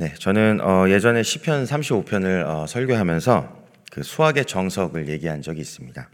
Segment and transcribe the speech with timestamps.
[0.00, 6.08] 네, 저는 어, 예전에 시편 35편을 어, 설교하면서 그 수학의 정석을 얘기한 적이 있습니다.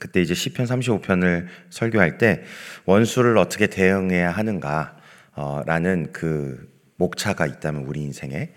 [0.00, 2.44] 그때 이제 시편 35편을 설교할 때
[2.86, 8.54] 원수를 어떻게 대응해야 하는가라는 어, 그 목차가 있다면 우리 인생에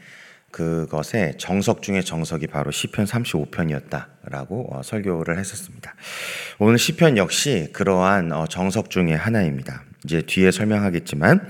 [0.52, 5.94] 그것의 정석 중의 정석이 바로 시편 35편이었다라고 어, 설교를 했었습니다.
[6.60, 9.84] 오늘 시편 역시 그러한 어, 정석 중의 하나입니다.
[10.06, 11.50] 이제 뒤에 설명하겠지만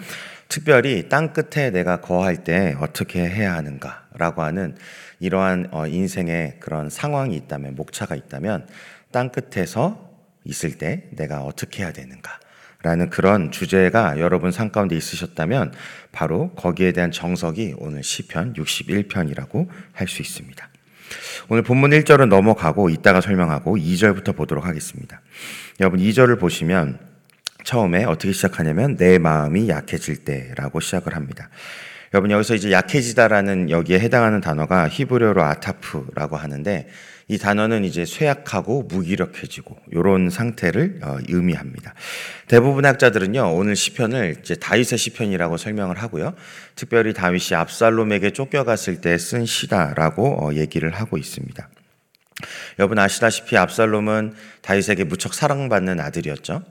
[0.49, 4.75] 특별히 땅 끝에 내가 거할 때 어떻게 해야 하는가라고 하는
[5.19, 8.67] 이러한 어, 인생의 그런 상황이 있다면 목차가 있다면
[9.11, 10.09] 땅 끝에서
[10.43, 12.39] 있을 때 내가 어떻게 해야 되는가
[12.83, 15.73] 라는 그런 주제가 여러분 삶 가운데 있으셨다면
[16.11, 20.69] 바로 거기에 대한 정석이 오늘 시편 61편이라고 할 수 있습니다.
[21.49, 25.21] 오늘 본문 1절은 넘어가고 이따가 설명하고 2절부터 보도록 하겠습니다.
[25.79, 26.99] 여러분 2절을 보시면
[27.67, 31.49] 처음에 어떻게 시작하냐면 내 마음이 약해질 때라고 시작을 합니다.
[32.13, 36.87] 여러분 여기서 이제 약해지다라는 여기에 해당하는 단어가 히브리어로 아타프라고 하는데
[37.27, 41.93] 이 단어는 이제 쇠약하고 무기력해지고 이런 상태를 어, 의미합니다.
[42.47, 46.35] 대부분의 학자들은요 오늘 시편을 이제 다윗의 시편이라고 설명을 하고요.
[46.75, 51.67] 특별히 다윗이 압살롬에게 쫓겨갔을 때 쓴 시다라고 어, 얘기를 하고 있습니다.
[52.77, 56.63] 여러분 아시다시피 압살롬은 다윗에게 무척 사랑받는 아들이었죠.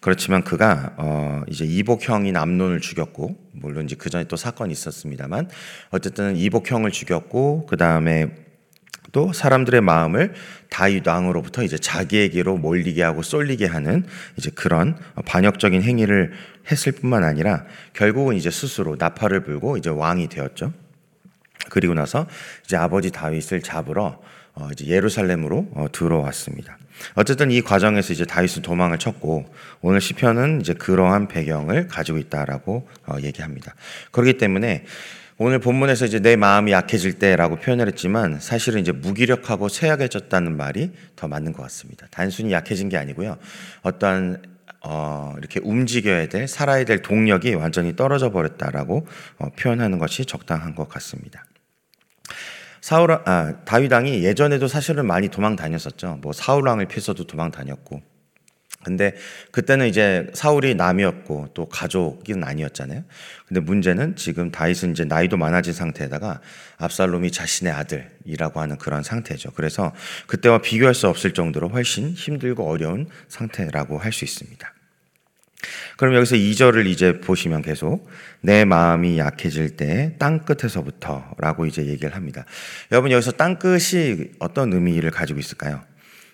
[0.00, 5.48] 그렇지만 그가 어 이제 이복형인 암론을 죽였고 물론 이제 그 전에 또 사건이 있었습니다만
[5.90, 8.30] 어쨌든 이복형을 죽였고 그 다음에
[9.12, 10.32] 또 사람들의 마음을
[10.70, 14.04] 다윗 왕으로부터 이제 자기에게로 몰리게 하고 쏠리게 하는
[14.36, 16.32] 이제 그런 반역적인 행위를
[16.70, 20.72] 했을 뿐만 아니라 결국은 이제 스스로 나팔을 불고 이제 왕이 되었죠.
[21.68, 22.26] 그리고 나서
[22.64, 24.20] 이제 아버지 다윗을 잡으러
[24.54, 26.78] 어 이제 예루살렘으로 어 들어왔습니다.
[27.14, 29.46] 어쨌든 이 과정에서 이제 다윗은 도망을 쳤고
[29.80, 33.74] 오늘 시편은 이제 그러한 배경을 가지고 있다라고 어 얘기합니다.
[34.10, 34.84] 그렇기 때문에
[35.38, 41.26] 오늘 본문에서 이제 내 마음이 약해질 때라고 표현을 했지만 사실은 이제 무기력하고 쇠약해졌다는 말이 더
[41.26, 42.06] 맞는 것 같습니다.
[42.10, 43.38] 단순히 약해진 게 아니고요.
[43.82, 44.42] 어떠한
[44.84, 49.06] 어, 이렇게 움직여야 될, 살아야 될 동력이 완전히 떨어져 버렸다라고
[49.38, 51.44] 어, 표현하는 것이 적당한 것 같습니다.
[52.82, 56.18] 사울 아, 다윗 왕이 예전에도 사실은 많이 도망 다녔었죠.
[56.20, 58.02] 뭐 사울 왕을 피해서도 도망 다녔고
[58.84, 59.14] 근데
[59.52, 63.04] 그때는 이제 사울이 남이었고 또 가족은 아니었잖아요.
[63.46, 66.40] 근데 문제는 지금 다윗은 이제 나이도 많아진 상태에다가
[66.78, 69.52] 압살롬이 자신의 아들이라고 하는 그런 상태죠.
[69.52, 69.92] 그래서
[70.26, 74.74] 그때와 비교할 수 없을 정도로 훨씬 힘들고 어려운 상태라고 할 수 있습니다.
[75.96, 78.08] 그럼 여기서 2절을 이제 보시면 계속
[78.40, 82.44] 내 마음이 약해질 때 땅끝에서부터 라고 이제 얘기를 합니다.
[82.90, 85.82] 여러분 여기서 땅끝이 어떤 의미를 가지고 있을까요?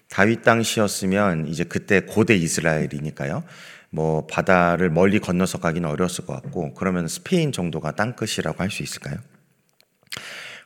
[0.08, 3.44] 다윗 당시였으면 이제 그때 고대 이스라엘이니까요.
[3.90, 9.16] 뭐 바다를 멀리 건너서 가기는 어려웠을 것 같고 그러면 스페인 정도가 땅끝이라고 할 수 있을까요?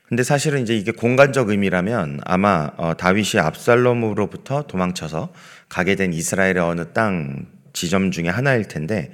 [0.08, 5.32] 근데 사실은 이제 이게 공간적 의미라면 아마 어, 다윗이 압살롬으로부터 도망쳐서
[5.70, 9.12] 가게 된 이스라엘의 어느 땅 지점 중에 하나일 텐데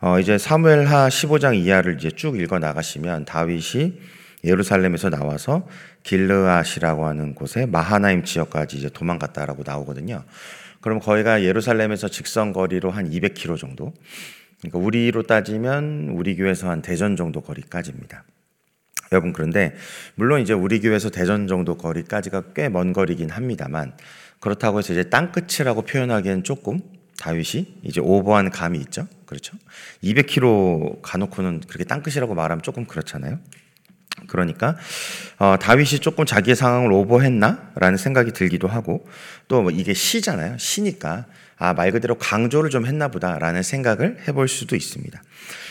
[0.00, 3.98] 어, 이제 사무엘하 15장 이하를 이제 쭉 읽어 나가시면 다윗이
[4.44, 5.66] 예루살렘에서 나와서
[6.02, 10.22] 길르앗이라고 하는 곳에 마하나임 지역까지 이제 도망갔다라고 나오거든요.
[10.82, 13.94] 그럼 거기가 예루살렘에서 직선 거리로 한 200km 정도.
[14.60, 18.24] 그러니까 우리로 따지면 우리 교회에서 한 대전 정도 거리까지입니다.
[19.12, 19.74] 여러분 그런데
[20.14, 23.96] 물론 이제 우리 교회에서 대전 정도 거리까지가 꽤 먼 거리긴 합니다만
[24.40, 26.80] 그렇다고 해서 이제 땅 끝이라고 표현하기엔 조금
[27.24, 29.08] 다윗이 이제 오버한 감이 있죠.
[29.24, 29.56] 그렇죠?
[30.02, 33.38] 200km 가놓고는 그렇게 땅 끝이라고 말하면 조금 그렇잖아요.
[34.26, 34.76] 그러니까
[35.38, 39.06] 어, 다윗이 조금 자기의 상황을 오버했나라는 생각이 들기도 하고
[39.48, 40.58] 또 뭐 이게 시잖아요.
[40.58, 41.24] 시니까
[41.56, 45.22] 아, 말 그대로 강조를 좀 했나 보다라는 생각을 해볼 수도 있습니다.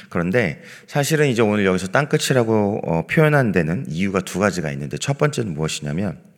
[0.10, 5.54] 그런데 사실은 이제 오늘 여기서 땅끝이라고 어, 표현한 데는 이유가 두 가지가 있는데 첫 번째는
[5.54, 6.33] 무엇이냐면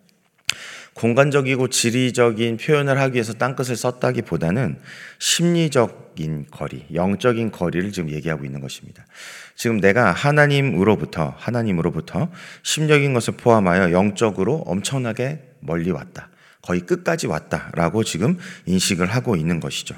[0.95, 4.79] 공간적이고 지리적인 표현을 하기 위해서 땅끝을 썼다기보다는
[5.19, 9.05] 심리적인 거리, 영적인 거리를 지금 얘기하고 있는 것입니다.
[9.55, 12.29] 지금 내가 하나님으로부터, 하나님으로부터
[12.63, 16.29] 심적인 것을 포함하여 영적으로 엄청나게 멀리 왔다.
[16.61, 19.95] 거의 끝까지 왔다라고 지금 인식을 하고 있는 것이죠.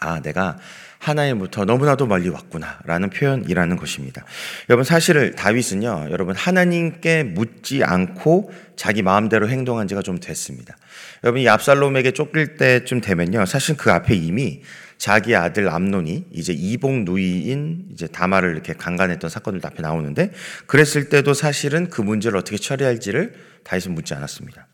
[0.00, 0.58] 아, 내가
[0.98, 4.24] 하나님부터 너무나도 멀리 왔구나라는 표현이라는 것입니다.
[4.68, 10.76] 여러분 사실을 다윗은요, 여러분 하나님께 묻지 않고 자기 마음대로 행동한 지가 좀 됐습니다.
[11.24, 14.62] 여러분 이 압살롬에게 쫓길 때쯤 되면요, 사실 그 앞에 이미
[14.98, 20.32] 자기 아들 암논이 이제 이복 누이인 이제 다마를 이렇게 강간했던 사건들 앞에 나오는데
[20.66, 24.67] 그랬을 때도 사실은 그 문제를 어떻게 처리할지를 다윗은 묻지 않았습니다.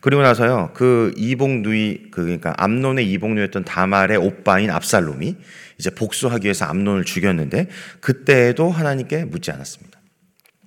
[0.00, 5.36] 그리고 나서요, 그 이복 누이, 그 그러니까 암론의 이복 누였던 다말의 오빠인 압살롬이
[5.78, 7.68] 이제 복수하기 위해서 암론을 죽였는데
[8.00, 10.00] 그때에도 하나님께 묻지 않았습니다.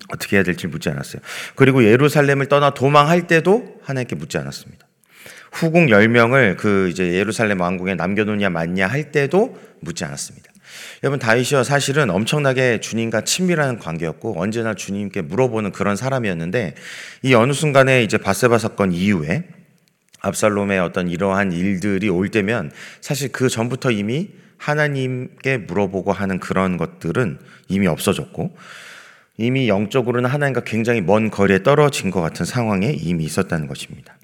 [0.10, 1.22] 어떻게 해야 될지 묻지 않았어요.
[1.56, 4.88] 그리고 예루살렘을 떠나 도망할 때도 하나님께 묻지 않았습니다.
[5.52, 10.52] 후궁 10명을 그 이제 예루살렘 왕궁에 남겨놓냐 맞냐 할 때도 묻지 않았습니다.
[11.06, 16.74] 여러분 다윗이요 사실은 엄청나게 주님과 친밀한 관계였고 언제나 주님께 물어보는 그런 사람이었는데
[17.22, 19.44] 이 어느 순간에 이제 바세바 사건 이후에
[20.22, 22.72] 압살롬의 어떤 이러한 일들이 올 때면
[23.02, 27.38] 사실 그 전부터 이미 하나님께 물어보고 하는 그런 것들은
[27.68, 28.58] 이미 없어졌고
[29.38, 34.18] 이미 영적으로는 하나님과 굉장히 먼 거리에 떨어진 것 같은 상황에 이미 있었다는 것입니다.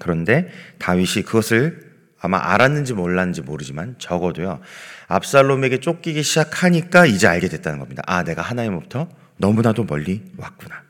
[0.00, 1.85] 그런데 다윗이 그것을
[2.26, 4.60] 아마 알았는지 몰랐는지 모르지만 적어도요
[5.08, 8.02] 압살롬에게 쫓기기 시작하니까 이제 알게 됐다는 겁니다.
[8.06, 10.82] 아 내가 하나님으로부터 너무나도 멀리 왔구나.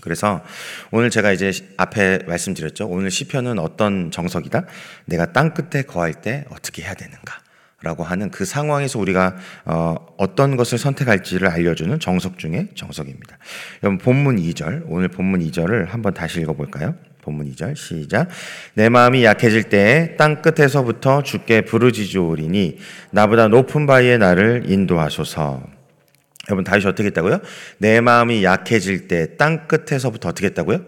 [0.00, 0.42] 그래서
[0.90, 2.88] 오늘 제가 이제 앞에 말씀드렸죠.
[2.88, 4.64] 오늘 시편은 어떤 정석이다?
[5.04, 7.40] 내가 땅 끝에 거할 때 어떻게 해야 되는가?
[7.82, 13.38] 라고 하는 그 상황에서 우리가 어, 어떤 것을 선택할지를 알려주는 정석 중에 정석입니다.
[13.82, 16.94] 여러분 본문 2절 오늘 본문 2절을 한번 다시 읽어볼까요?
[17.22, 18.28] 본문 2절 시작
[18.74, 22.78] 내 마음이 약해질 때땅 끝에서부터 주께 부르짖으오리니
[23.10, 25.62] 나보다 높은 바위에 나를 인도하소서
[26.50, 27.40] 여러분 다윗이 어떻게 했다고요?
[27.78, 30.84] 내 마음이 약해질 때 땅 끝에서부터 어떻게 했다고요?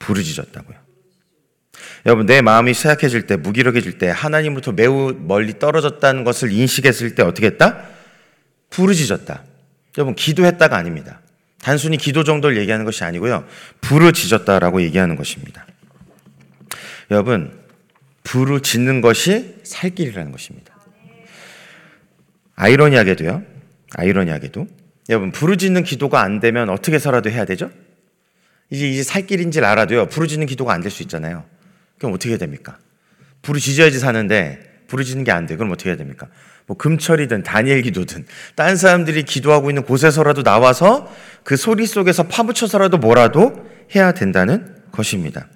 [0.00, 0.76] 부르짖었다고요.
[2.06, 7.46] 여러분 내 마음이 쇠약해질 때 무기력해질 때 하나님으로부터 매우 멀리 떨어졌다는 것을 인식했을 때 어떻게
[7.46, 7.84] 했다?
[8.70, 9.44] 부르짖었다.
[9.98, 11.21] 여러분 기도했다가 아닙니다.
[11.62, 13.46] 단순히 기도 정도를 얘기하는 것이 아니고요.
[13.80, 15.64] 부르짖었다라고 얘기하는 것입니다.
[17.10, 17.58] 여러분
[18.24, 20.74] 부르짖는 것이 살 길이라는 것입니다.
[22.56, 23.42] 아이러니하게도요.
[23.94, 24.66] 아이러니하게도
[25.08, 27.70] 여러분 부르짖는 기도가 안 되면 어떻게 살아도 해야 되죠?
[28.70, 30.06] 이제 이제 살 길인지를 알아도요.
[30.06, 31.44] 부르짖는 기도가 안 될 수 있잖아요.
[31.98, 32.78] 그럼 어떻게 됩니까?
[33.42, 35.56] 부르짖어야지 사는데 부르짖는 게 안 돼.
[35.56, 36.26] 그럼 어떻게 해야 됩니까?
[36.66, 41.10] 뭐 금철이든 다니엘 기도든 딴 사람들이 기도하고 있는 곳에서라도 나와서
[41.42, 45.48] 그 소리 속에서 파묻혀서라도 뭐라도 해야 된다는 것입니다.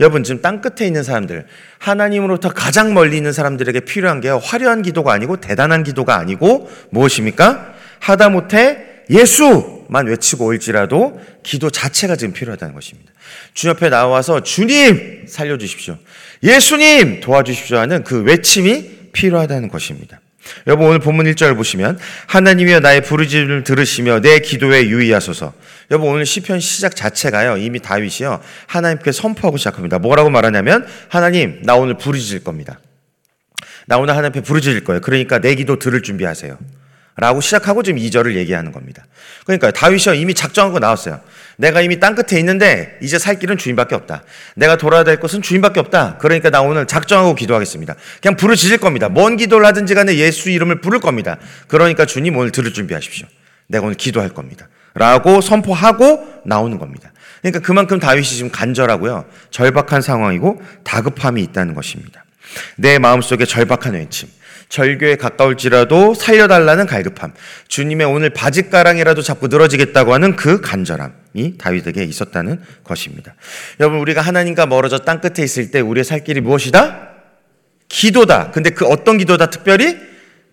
[0.00, 1.46] 여러분 지금 땅 끝에 있는 사람들
[1.78, 7.74] 하나님으로부터 가장 멀리 있는 사람들에게 필요한 게 화려한 기도가 아니고 대단한 기도가 아니고 무엇입니까?
[7.98, 13.12] 하다못해 예수만 외치고 올지라도 기도 자체가 지금 필요하다는 것입니다.
[13.52, 15.98] 주 옆에 나와서 주님 살려주십시오.
[16.42, 20.20] 예수님 도와주십시오 하는 그 외침이 필요하다는 것입니다.
[20.66, 25.52] 여러분 오늘 본문 1절 보시면 하나님이여 나의 부르짖음을 들으시며 내 기도에 유의하소서.
[25.90, 27.56] 여러분 오늘 시편 시작 자체가요.
[27.56, 28.40] 이미 다윗이요.
[28.66, 29.98] 하나님께 선포하고 시작합니다.
[29.98, 32.80] 뭐라고 말하냐면 하나님 나 오늘 부르짖을 겁니다.
[33.86, 35.00] 나 오늘 하나님 앞에 부르짖을 거예요.
[35.00, 36.58] 그러니까 내 기도 들을 준비하세요.
[37.16, 39.06] 라고 시작하고 지금 2절을 얘기하는 겁니다.
[39.46, 41.20] 그러니까 다윗이 이미 작정하고 나왔어요.
[41.56, 44.22] 내가 이미 땅 끝에 있는데 이제 살 길은 주님밖에 없다.
[44.54, 46.18] 내가 돌아야 될 것은 주님밖에 없다.
[46.18, 47.94] 그러니까 나 오늘 작정하고 기도하겠습니다.
[48.20, 49.08] 그냥 부르짖을 겁니다.
[49.08, 51.38] 뭔 기도를 하든지 간에 예수 이름을 부를 겁니다.
[51.68, 53.26] 그러니까 주님 오늘 들을 준비하십시오.
[53.68, 54.68] 내가 오늘 기도할 겁니다.
[54.92, 57.12] 라고 선포하고 나오는 겁니다.
[57.40, 59.24] 그러니까 그만큼 다윗이 지금 간절하고요.
[59.50, 62.24] 절박한 상황이고 다급함이 있다는 것입니다.
[62.76, 64.28] 내 마음속에 절박한 외침.
[64.68, 67.32] 절교에 가까울지라도 살려달라는 갈급함,
[67.68, 73.34] 주님의 오늘 바짓가랑이라도 잡고 늘어지겠다고 하는 그 간절함이 다윗에게 있었다는 것입니다.
[73.80, 77.10] 여러분, 우리가 하나님과 멀어져 땅 끝에 있을 때 우리의 살 길이 무엇이다?
[77.88, 78.50] 기도다.
[78.50, 79.50] 근데 그 어떤 기도다?
[79.50, 79.96] 특별히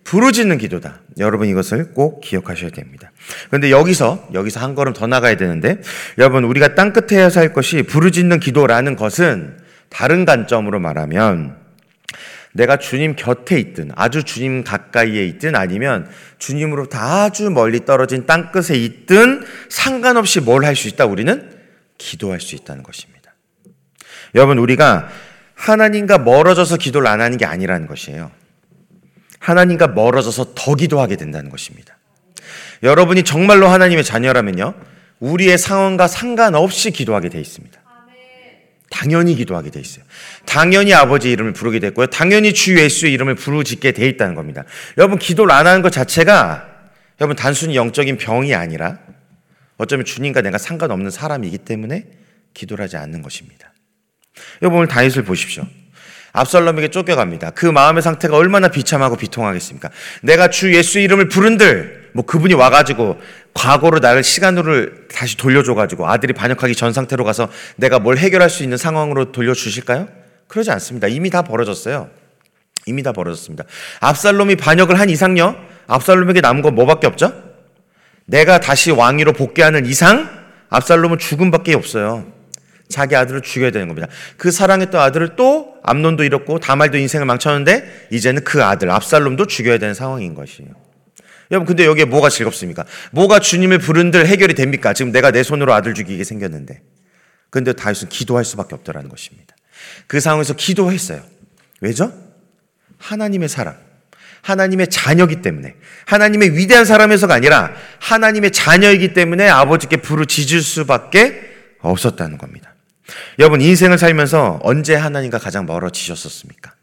[0.04, 1.00] 부르짖는 기도다.
[1.18, 3.10] 여러분 이것을 꼭 기억하셔야 됩니다.
[3.48, 5.78] 그런데 여기서 여기서 한 걸음 더 나가야 되는데
[6.18, 9.56] 여러분 우리가 땅 끝에 살 것이 부르짖는 기도라는 것은
[9.88, 11.63] 다른 관점으로 말하면
[12.54, 16.08] 내가 주님 곁에 있든 아주 주님 가까이에 있든 아니면
[16.38, 21.52] 주님으로부터 아주 멀리 떨어진 땅끝에 있든 상관없이 뭘 할 수 있다 우리는
[21.98, 23.34] 기도할 수 있다는 것입니다.
[24.34, 25.08] 여러분 우리가
[25.54, 28.30] 하나님과 멀어져서 기도를 안 하는 게 아니라는 것이에요.
[29.40, 31.98] 하나님과 멀어져서 더 기도하게 된다는 것입니다.
[32.82, 34.74] 여러분이 정말로 하나님의 자녀라면요.
[35.20, 37.83] 우리의 상황과 상관없이 기도하게 돼 있습니다.
[38.94, 40.04] 당연히 기도하게 돼 있어요.
[40.46, 42.06] 당연히 아버지 이름을 부르게 됐고요.
[42.06, 44.62] 당연히 주 예수의 이름을 부르짖게 돼 있다는 겁니다.
[44.98, 46.68] 여러분 기도를 안 하는 것 자체가
[47.20, 48.98] 여러분 단순히 영적인 병이 아니라
[49.78, 52.06] 어쩌면 주님과 내가 상관없는 사람이기 때문에
[52.54, 53.72] 기도를 하지 않는 것입니다.
[54.62, 55.66] 여러분 오늘 다윗을 보십시오.
[56.32, 57.50] 압살롬에게 쫓겨갑니다.
[57.50, 59.90] 그 마음의 상태가 얼마나 비참하고 비통하겠습니까?
[60.22, 63.18] 내가 주 예수 이름을 부른들 뭐 그분이 와가지고
[63.54, 68.78] 과거로 나를 시간으로 다시 돌려줘가지고 아들이 반역하기 전 상태로 가서 내가 뭘 해결할 수 있는
[68.78, 70.08] 상황으로 돌려주실까요?
[70.46, 71.08] 그러지 않습니다.
[71.08, 72.08] 이미 다 벌어졌어요.
[72.86, 73.64] 이미 다 벌어졌습니다.
[74.00, 75.56] 압살롬이 반역을 한 이상요?
[75.88, 77.32] 압살롬에게 남은 건 뭐밖에 없죠?
[78.26, 80.30] 내가 다시 왕위로 복귀하는 이상
[80.70, 82.32] 압살롬은 죽음밖에 없어요.
[82.88, 84.06] 자기 아들을 죽여야 되는 겁니다.
[84.36, 89.94] 그 사랑했던 아들을 또 암론도 잃었고 다말도 인생을 망쳤는데 이제는 그 아들 압살롬도 죽여야 되는
[89.94, 90.83] 상황인 것이에요.
[91.54, 92.84] 여러분 근데 여기에 뭐가 즐겁습니까?
[93.12, 94.92] 뭐가 주님을 부른들 해결이 됩니까?
[94.92, 96.82] 지금 내가 내 손으로 아들 죽이게 생겼는데.
[97.48, 99.54] 근데 다윗은 기도할 수밖에 없더라는 것입니다.
[100.08, 101.22] 그 상황에서 기도했어요.
[101.80, 102.12] 왜죠?
[102.98, 103.76] 하나님의 사랑.
[104.42, 111.40] 하나님의 자녀이기 때문에 하나님의 위대한 사람에서가 아니라 하나님의 자녀이기 때문에 아버지께 부르짖을 수밖에
[111.78, 112.74] 없었다는 겁니다.
[113.38, 116.73] 여러분 인생을 살면서 언제 하나님과 가장 멀어지셨었습니까?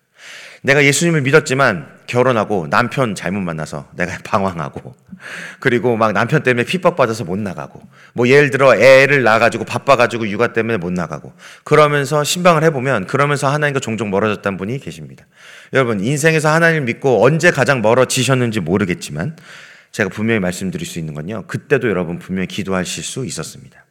[0.61, 4.95] 내가 예수님을 믿었지만 결혼하고 남편 잘못 만나서 내가 방황하고
[5.59, 7.81] 그리고 막 남편 때문에 핍박받아서 못 나가고
[8.13, 13.79] 뭐 예를 들어 애를 낳아가지고 바빠가지고 육아 때문에 못 나가고 그러면서 신방을 해보면 그러면서 하나님과
[13.79, 15.25] 종종 멀어졌다는 분이 계십니다.
[15.73, 19.37] 여러분 인생에서 하나님을 믿고 언제 가장 멀어지셨는지 모르겠지만
[19.91, 21.43] 제가 분명히 말씀드릴 수 있는 건요.
[21.47, 23.85] 그때도 여러분 분명히 기도하실 수 있었습니다.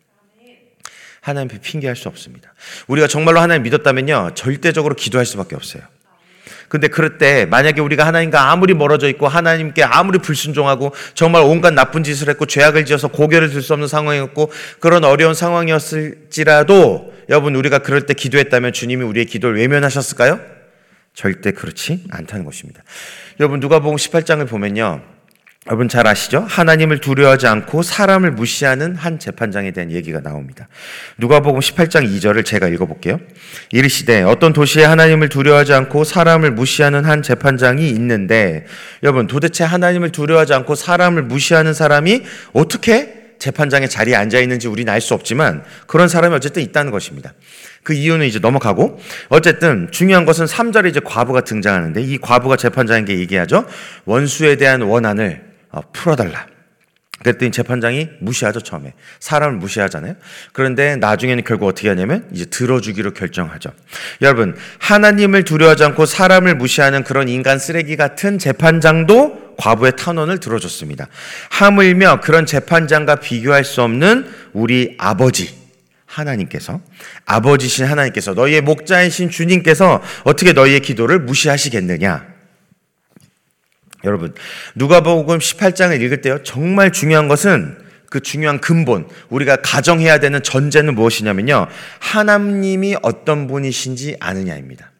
[1.20, 2.54] 하나님 앞에 핑계할 수 없습니다.
[2.86, 4.30] 우리가 정말로 하나님 믿었다면요.
[4.34, 5.82] 절대적으로 기도할 수밖에 없어요.
[6.68, 12.02] 근데 그럴 때 만약에 우리가 하나님과 아무리 멀어져 있고 하나님께 아무리 불순종하고 정말 온갖 나쁜
[12.02, 18.06] 짓을 했고 죄악을 지어서 고개를 들 수 없는 상황이었고 그런 어려운 상황이었을지라도 여러분 우리가 그럴
[18.06, 20.40] 때 기도했다면 주님이 우리의 기도를 외면하셨을까요?
[21.14, 22.82] 절대 그렇지 않다는 것입니다.
[23.38, 25.02] 여러분 누가복음 18장을 보면요.
[25.66, 26.40] 여러분 잘 아시죠?
[26.48, 30.68] 하나님을 두려워하지 않고 사람을 무시하는 한 재판장에 대한 얘기가 나옵니다.
[31.18, 33.20] 누가복음 18장 2절을 제가 읽어볼게요.
[33.70, 38.64] 이르시되 어떤 도시에 하나님을 두려워하지 않고 사람을 무시하는 한 재판장이 있는데
[39.02, 42.22] 여러분 도대체 하나님을 두려워하지 않고 사람을 무시하는 사람이
[42.54, 47.34] 어떻게 재판장의 자리에 앉아 있는지 우리는 알 수 없지만 그런 사람이 어쨌든 있다는 것입니다.
[47.82, 48.98] 그 이유는 이제 넘어가고
[49.28, 53.66] 어쨌든 중요한 것은 3절에 이제 과부가 등장하는데 이 과부가 재판장에게 얘기하죠.
[54.06, 55.49] 원수에 대한 원한을 어,
[55.92, 56.46] 풀어달라.
[57.20, 58.94] 그랬더니 재판장이 무시하죠, 처음에.
[59.20, 60.14] 사람을 무시하잖아요.
[60.52, 63.72] 그런데 나중에는 결국 어떻게 하냐면 이제 들어주기로 결정하죠.
[64.22, 71.08] 여러분, 하나님을 두려워하지 않고 사람을 무시하는 그런 인간 쓰레기 같은 재판장도 과부의 탄원을 들어줬습니다.
[71.50, 75.54] 하물며 그런 재판장과 비교할 수 없는 우리 아버지,
[76.06, 76.80] 하나님께서,
[77.26, 82.29] 아버지신 하나님께서, 너희의 목자이신 주님께서 어떻게 너희의 기도를 무시하시겠느냐?
[84.04, 84.34] 여러분,
[84.74, 86.42] 누가복음 18장을 읽을 때요.
[86.42, 87.76] 정말 중요한 것은
[88.10, 91.68] 그 중요한 근본, 우리가 가정해야 되는 전제는 무엇이냐면요.
[92.00, 94.90] 하나님이 어떤 분이신지 아느냐입니다.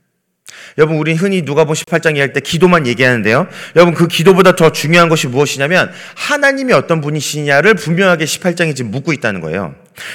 [0.78, 3.49] 여러분, 우리 흔히 누가복음 18장 이야기할 때 기도만 얘기하는데요.
[3.75, 9.40] 여러분, 그 기도보다 더 중요한 것이 무엇이냐면 하나님이 어떤 분이시냐를 분명하게 18장이 지금 묻고 있다는
[9.40, 9.75] 거예요.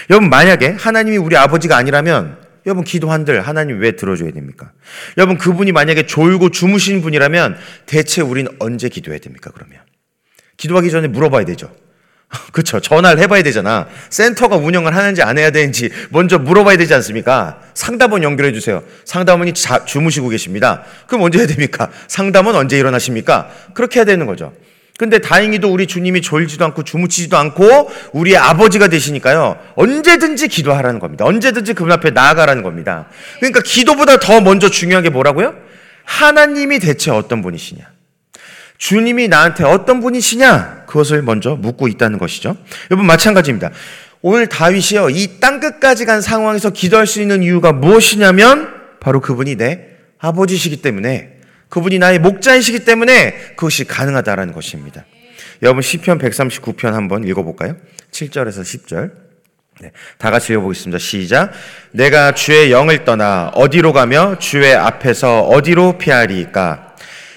[0.09, 4.71] 여러분, 만약에 하나님이 우리 아버지가 아니라면 여러분 기도한들 하나님 왜 들어줘야 됩니까?
[5.17, 9.51] 여러분 그분이 만약에 졸고 주무신 분이라면 대체 우리는 언제 기도해야 됩니까?
[9.53, 9.79] 그러면
[10.57, 11.71] 기도하기 전에 물어봐야 되죠.
[12.51, 12.79] 그렇죠.
[12.79, 13.87] 전화를 해봐야 되잖아.
[14.09, 17.61] 센터가 운영을 하는지 안 해야 되는지 먼저 물어봐야 되지 않습니까?
[17.73, 18.83] 상담원 연결해 주세요.
[19.03, 20.83] 상담원이 자, 주무시고 계십니다.
[21.07, 21.91] 그럼 언제 해야 됩니까?
[22.07, 23.49] 상담원 언제 일어나십니까?
[23.73, 24.53] 그렇게 해야 되는 거죠.
[24.97, 29.57] 근데 다행히도 우리 주님이 졸지도 않고 주무치지도 않고 우리의 아버지가 되시니까요.
[29.75, 31.25] 언제든지 기도하라는 겁니다.
[31.25, 33.07] 언제든지 그분 앞에 나아가라는 겁니다.
[33.39, 35.53] 그러니까 기도보다 더 먼저 중요한 게 뭐라고요?
[36.05, 37.83] 하나님이 대체 어떤 분이시냐?
[38.77, 40.85] 주님이 나한테 어떤 분이시냐?
[40.87, 42.55] 그것을 먼저 묻고 있다는 것이죠.
[42.89, 43.71] 여러분 마찬가지입니다.
[44.21, 45.09] 오늘 다윗이요.
[45.11, 49.87] 이 땅 끝까지 간 상황에서 기도할 수 있는 이유가 무엇이냐면 바로 그분이 내
[50.19, 51.34] 아버지시기 때문에
[51.69, 55.05] 그분이 나의 목자이시기 때문에 그것이 가능하다라는 것입니다.
[55.61, 57.75] 여러분 시편 139편 한번 읽어볼까요?
[58.11, 59.11] 7절에서 10절.
[59.81, 60.99] 네, 다 같이 읽어보겠습니다.
[60.99, 61.51] 시작.
[61.91, 66.95] 내가 주의 영을 떠나 어디로 가며 주의 앞에서 어디로 피하리까?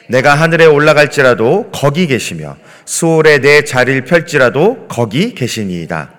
[0.08, 6.17] 내가 하늘에 올라갈지라도 거기 계시며 수월에 내 자리를 펼지라도 거기 계시니이다.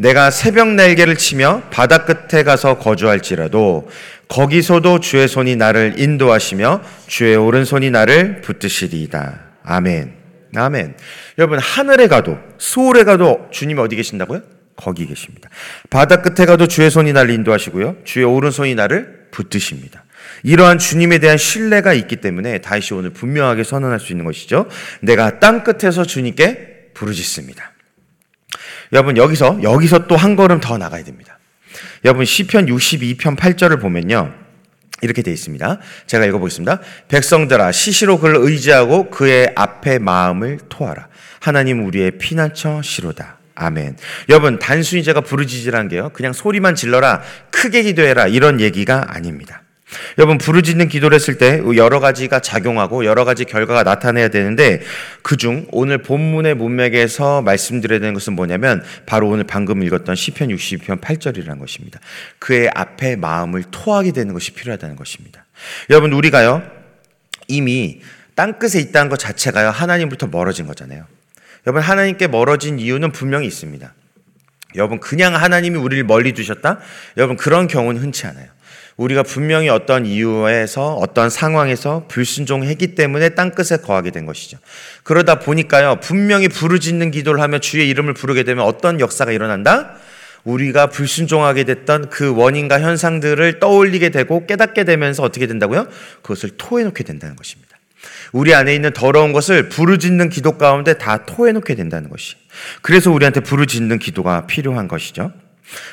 [0.00, 3.90] 내가 새벽 날개를 치며 바다 끝에 가서 거주할지라도
[4.28, 9.40] 거기서도 주의 손이 나를 인도하시며 주의 오른손이 나를 붙드시리이다.
[9.62, 10.14] 아멘.
[10.56, 10.94] 아멘.
[11.36, 14.40] 여러분, 하늘에 가도, 수월에 가도 주님이 어디 계신다고요?
[14.74, 15.50] 거기 계십니다.
[15.90, 17.98] 바다 끝에 가도 주의 손이 나를 인도하시고요.
[18.04, 20.04] 주의 오른손이 나를 붙드십니다.
[20.44, 24.66] 이러한 주님에 대한 신뢰가 있기 때문에 다시 오늘 분명하게 선언할 수 있는 것이죠.
[25.02, 27.69] 내가 땅 끝에서 주님께 부르짖습니다.
[28.92, 31.38] 여러분, 여기서, 여기서 또 한 걸음 더 나가야 됩니다.
[32.04, 34.32] 여러분 시편 62편 8절을 보면요.
[35.02, 35.78] 이렇게 되어 있습니다.
[36.06, 36.80] 제가 읽어보겠습니다.
[37.08, 41.08] 백성들아 시시로 그를 의지하고 그의 앞에 마음을 토하라.
[41.40, 43.38] 하나님 우리의 피난처 시로다.
[43.54, 43.96] 아멘.
[44.28, 46.10] 여러분 단순히 제가 부르짖으란 게요.
[46.12, 47.22] 그냥 소리만 질러라.
[47.50, 48.26] 크게 기도해라.
[48.26, 49.62] 이런 얘기가 아닙니다.
[50.18, 54.80] 여러분 부르짖는 기도를 했을 때 여러 가지가 작용하고 여러 가지 결과가 나타내야 되는데
[55.22, 61.58] 그중 오늘 본문의 문맥에서 말씀드려야 되는 것은 뭐냐면 바로 오늘 방금 읽었던 시편 62편 8절이라는
[61.58, 62.00] 것입니다.
[62.38, 65.44] 그의 앞에 마음을 토하게 되는 것이 필요하다는 것입니다.
[65.90, 66.62] 여러분 우리가요
[67.48, 68.00] 이미
[68.34, 71.06] 땅끝에 있다는 것 자체가요 하나님부터 멀어진 거잖아요.
[71.66, 73.92] 여러분 하나님께 멀어진 이유는 분명히 있습니다.
[74.76, 76.78] 여러분 그냥 하나님이 우리를 멀리 두셨다?
[77.16, 78.46] 여러분 그런 경우는 흔치 않아요.
[79.00, 84.58] 우리가 분명히 어떤 이유에서 어떤 상황에서 불순종했기 때문에 땅끝에 거하게 된 것이죠.
[85.04, 89.96] 그러다 보니까요, 분명히 부르짖는 기도를 하며 주의 이름을 부르게 되면 어떤 역사가 일어난다?
[90.44, 95.86] 우리가 불순종하게 됐던 그 원인과 현상들을 떠올리게 되고 깨닫게 되면서 어떻게 된다고요?
[96.20, 97.78] 그것을 토해놓게 된다는 것입니다.
[98.32, 102.36] 우리 안에 있는 더러운 것을 부르짖는 기도 가운데 다 토해놓게 된다는 것이.
[102.82, 105.32] 그래서 우리한테 부르짖는 기도가 필요한 것이죠.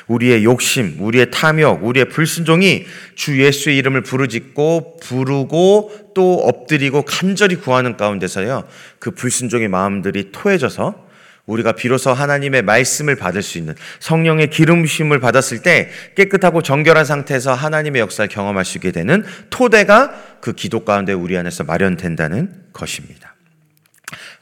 [0.06, 7.96] 우리의 욕심, 우리의 탐욕, 우리의 불순종이 주 예수의 이름을 부르짖고 부르고 또 엎드리고 간절히 구하는
[7.96, 8.64] 가운데서요.
[8.98, 11.08] 그 불순종의 마음들이 토해져서
[11.48, 18.00] 우리가 비로소 하나님의 말씀을 받을 수 있는 성령의 기름심을 받았을 때 깨끗하고 정결한 상태에서 하나님의
[18.00, 23.34] 역사를 경험할 수 있게 되는 토대가 그 기도 가운데 우리 안에서 마련된다는 것입니다.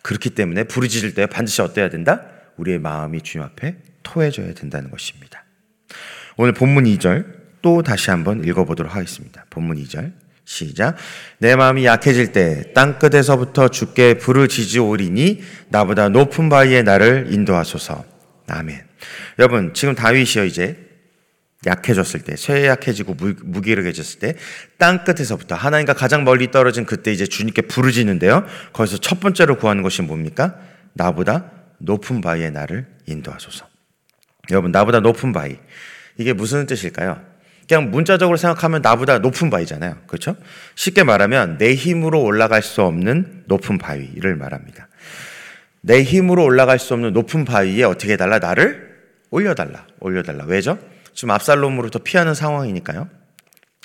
[0.03, 2.23] 그렇기 때문에 부르짖을 때 반드시 어때야 된다?
[2.57, 3.77] 우리의 마음이 주님 앞에
[4.07, 5.45] 토해져야 된다는 것입니다.
[6.37, 7.27] 오늘 본문 2절
[7.61, 9.45] 또 다시 한번 읽어보도록 하겠습니다.
[9.51, 10.13] 본문 2절
[10.45, 10.97] 시작.
[11.39, 18.05] 내 마음이 약해질 때 땅끝에서부터 주께 부르짖으오리니 나보다 높은 바위에 나를 인도하소서.
[18.47, 18.81] 아멘.
[19.41, 20.87] 여러분 지금 다윗이요 이제
[21.67, 24.37] 약해졌을 때, 쇠약해지고 무기력해졌을 때,
[24.79, 28.47] 땅 끝에서부터 하나님과 가장 멀리 떨어진 그때 이제 주님께 부르짖는데요.
[28.73, 30.55] 거기서 첫 번째로 구하는 것이 뭡니까?
[30.93, 33.67] 나보다 높은 바위에 나를 인도하소서.
[34.51, 35.57] 여러분, 나보다 높은 바위.
[36.19, 37.21] 이게 무슨 뜻일까요?
[37.69, 39.97] 그냥 문자적으로 생각하면 나보다 높은 바위잖아요.
[40.07, 40.37] 그렇죠?
[40.77, 44.89] 쉽게 말하면 내 힘으로 올라갈 수 없는 높은 바위를 말합니다.
[45.81, 48.39] 내 힘으로 올라갈 수 없는 높은 바위에 어떻게 해달라?
[48.39, 48.97] 나를
[49.31, 49.87] 올려달라.
[50.01, 50.45] 올려달라.
[50.45, 50.79] 왜죠?
[51.13, 53.09] 지금 압살롬으로부터 피하는 상황이니까요.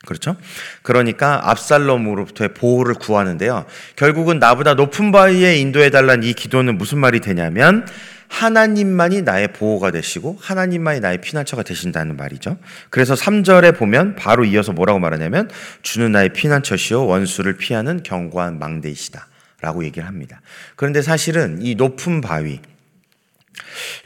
[0.05, 0.35] 그렇죠?
[0.81, 3.65] 그러니까 압살롬으로부터의 보호를 구하는데요.
[3.95, 7.85] 결국은 나보다 높은 바위에 인도해달라는 이 기도는 무슨 말이 되냐면
[8.31, 12.57] 하나님만이 나의 보호가 되시고 하나님만이 나의 피난처가 되신다는 말이죠.
[12.89, 15.49] 그래서 3절에 보면 바로 이어서 뭐라고 말하냐면
[15.81, 19.27] 주는 나의 피난처시요 원수를 피하는 견고한 망대이시다.
[19.59, 20.41] 라고 얘기를 합니다.
[20.75, 22.61] 그런데 사실은 이 높은 바위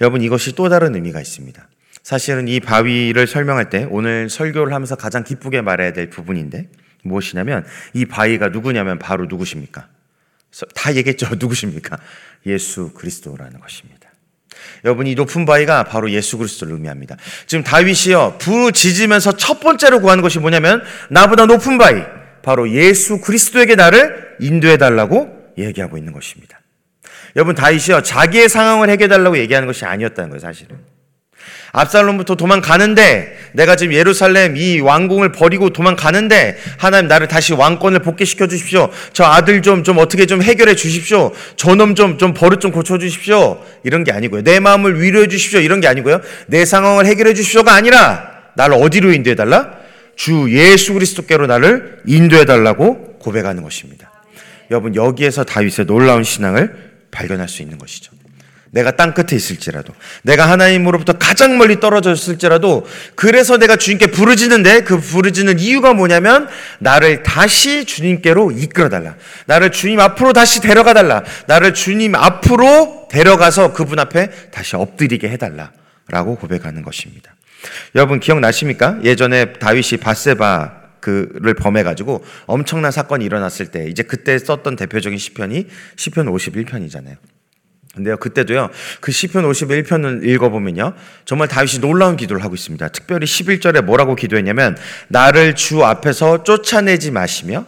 [0.01, 1.69] 여러분 이것이 또 다른 의미가 있습니다.
[2.03, 6.69] 사실은 이 바위를 설명할 때 오늘 설교를 하면서 가장 기쁘게 말해야 될 부분인데
[7.03, 9.87] 무엇이냐면 이 바위가 누구냐면 바로 누구십니까?
[10.73, 11.27] 다 얘기했죠.
[11.39, 11.97] 누구십니까?
[12.47, 14.04] 예수 그리스도라는 것입니다.
[14.83, 17.17] 여러분 이 높은 바위가 바로 예수 그리스도를 의미합니다.
[17.47, 22.01] 지금 다윗이요 부르짖으면서 첫 번째로 구하는 것이 뭐냐면 나보다 높은 바위
[22.43, 26.59] 바로 예수 그리스도에게 나를 인도해 달라고 얘기하고 있는 것입니다.
[27.35, 30.94] 여러분 다윗이요 자기의 상황을 해결해 달라고 얘기하는 것이 아니었다는 거예요 사실은.
[31.75, 38.89] 압살롬부터 도망가는데 내가 지금 예루살렘 이 왕궁을 버리고 도망가는데 하나님 나를 다시 왕권을 복귀시켜 주십시오.
[39.11, 41.33] 저 아들 좀좀 어떻게 좀 해결해 주십시오.
[41.57, 43.61] 저놈 좀좀 버릇 좀 고쳐 주십시오.
[43.83, 44.43] 이런 게 아니고요.
[44.43, 45.59] 내 마음을 위로해 주십시오.
[45.59, 46.21] 이런 게 아니고요.
[46.47, 49.71] 내 상황을 해결해 주십시오가 아니라 나를 어디로 인도해 달라?
[50.15, 54.11] 주 예수 그리스도께로 나를 인도해 달라고 고백하는 것입니다.
[54.71, 56.73] 여러분 여기에서 다윗의 놀라운 신앙을
[57.11, 58.15] 발견할 수 있는 것이죠.
[58.75, 62.85] 내가 땅 끝에 있을지라도, 내가 하나님으로부터 가장 멀리 떨어져 있을지라도,
[63.15, 69.15] 그래서 내가 주님께 부르짖는데 그 부르짖는 이유가 뭐냐면, 나를 다시 주님께로 이끌어 달라.
[69.45, 71.23] 나를 주님 앞으로 다시 데려가 달라.
[71.47, 75.71] 나를 주님 앞으로 데려가서 그분 앞에 다시 엎드리게 해 달라.
[76.09, 77.33] 라고 고백하는 것입니다.
[77.95, 78.99] 여러분 기억나십니까?
[79.03, 85.67] 예전에 다윗이 바세바 그를 범해 가지고 엄청난 사건이 일어났을 때 이제 그때 썼던 대표적인 시편이
[85.95, 87.15] 시편 51편이잖아요.
[87.95, 92.89] 근데요, 그때도요, 그 시편 51편을 읽어보면요, 정말 다윗이 놀라운 기도를 하고 있습니다.
[92.89, 94.77] 특별히 11절에 뭐라고 기도했냐면,
[95.07, 97.65] 나를 주 앞에서 쫓아내지 마시며,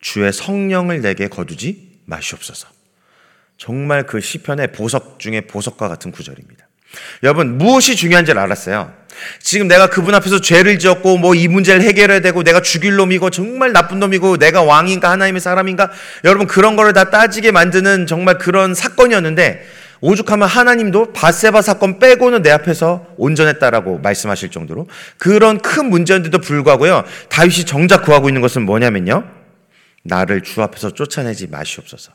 [0.00, 2.68] 주의 성령을 내게 거두지 마시옵소서.
[3.58, 6.69] 정말 그 시편의 보석 중에 보석과 같은 구절입니다.
[7.22, 8.92] 여러분, 무엇이 중요한지를 알았어요.
[9.40, 13.72] 지금 내가 그분 앞에서 죄를 지었고 뭐 이 문제를 해결해야 되고 내가 죽일 놈이고 정말
[13.72, 15.90] 나쁜 놈이고 내가 왕인가 하나님의 사람인가?
[16.24, 19.66] 여러분 그런 거를 다 따지게 만드는 정말 그런 사건이었는데
[20.00, 27.64] 오죽하면 하나님도 바세바 사건 빼고는 내 앞에서 온전했다라고 말씀하실 정도로 그런 큰 문제인데도 불구하고요 다윗이
[27.66, 29.24] 정작 구하고 있는 것은 뭐냐면요
[30.02, 32.12] 나를 주 앞에서 쫓아내지 마시옵소서.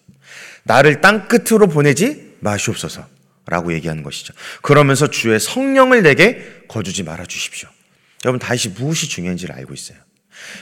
[0.64, 3.06] 나를 땅 끝으로 보내지 마시옵소서
[3.48, 4.34] 라고 얘기하는 것이죠.
[4.62, 7.70] 그러면서 주의 성령을 내게 거주지 말아 주십시오.
[8.24, 9.98] 여러분, 다시 무엇이 중요한지를 알고 있어요.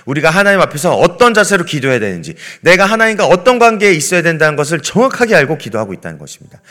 [0.05, 5.35] 우리가 하나님 앞에서 어떤 자세로 기도해야 되는지, 내가 하나님과 어떤 관계에 있어야 된다는 것을 정확하게
[5.35, 6.61] 알고 기도하고 있다는 것입니다.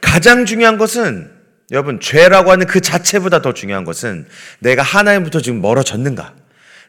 [0.00, 1.30] 가장 중요한 것은,
[1.70, 4.26] 여러분, 죄라고 하는 그 자체보다 더 중요한 것은
[4.58, 6.34] 내가 하나님부터 지금 멀어졌는가?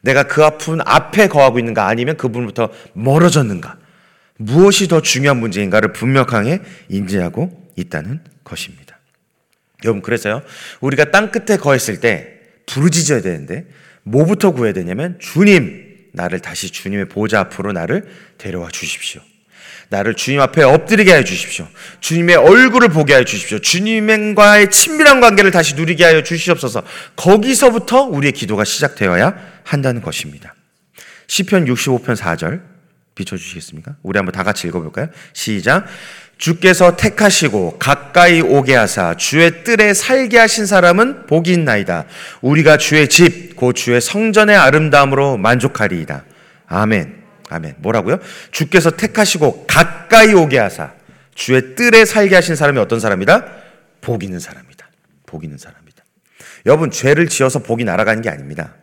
[0.02, 1.88] 내가 그 아픈 앞에 거하고 있는가?
[1.88, 3.78] 아니면 그분부터 멀어졌는가?
[4.38, 9.00] 무엇이 더 중요한 문제인가를 분명하게 인지하고 있다는 것입니다.
[9.84, 10.42] 여러분 그래서요.
[10.82, 13.66] 우리가 땅 끝에 거했을 때 부르짖어야 되는데
[14.04, 19.22] 뭐부터 구해야 되냐면 주님 나를 다시 주님의 보좌 앞으로 나를 데려와 주십시오.
[19.90, 21.68] 나를 주님 앞에 엎드리게 해 주십시오.
[22.00, 23.60] 주님의 얼굴을 보게 해 주십시오.
[23.60, 26.84] 주님과의 친밀한 관계를 다시 누리게 하여 주시옵소서.
[27.16, 30.56] 거기서부터 우리의 기도가 시작되어야 한다는 것입니다.
[31.28, 32.62] 시편 65편 4절
[33.16, 33.96] 비춰 주시겠습니까?
[34.02, 35.08] 우리 한번 다 같이 읽어 볼까요?
[35.34, 35.86] 시작.
[36.38, 42.06] 주께서 택하시고 가까이 오게 하사 주의 뜰에 살게 하신 사람은 복이 있나이다.
[42.42, 46.26] 우리가 주의 집, 곧 주의 성전의 아름다움으로 만족하리이다.
[46.68, 47.24] 아멘.
[47.50, 47.76] 아멘.
[47.78, 48.20] 뭐라고요?
[48.52, 50.92] 주께서 택하시고 가까이 오게 하사
[51.36, 53.46] 주의 뜰에 살게 하신 사람이 어떤 사람이다?
[54.02, 54.90] 복 있는 사람이다.
[55.26, 56.04] 복 있는 사람이다.
[56.66, 58.76] 여러분, 죄를 지어서 복이 날아가는 게 아닙니다.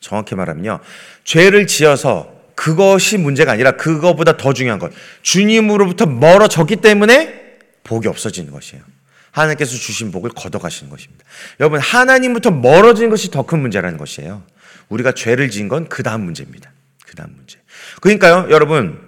[0.00, 0.80] 정확히 말하면요.
[1.24, 4.90] 죄를 지어서 그것이 문제가 아니라 그거보다 더 중요한 것.
[5.22, 8.82] 주님으로부터 멀어졌기 때문에 복이 없어지는 것이에요.
[9.30, 11.24] 하나님께서 주신 복을 걷어가시는 것입니다.
[11.60, 14.42] 여러분, 하나님부터 멀어지는 것이 더 큰 문제라는 것이에요.
[14.88, 16.72] 우리가 죄를 지은 건 그 다음 문제입니다.
[17.06, 17.58] 그 다음 문제.
[18.00, 18.98] 그러니까요, 여러분,